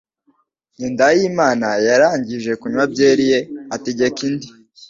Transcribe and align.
Jyendayimana 0.79 1.67
yarangije 1.87 2.51
kunywa 2.61 2.83
byeri 2.91 3.23
ye 3.31 3.39
ategeka 3.75 4.19
indi 4.29 4.47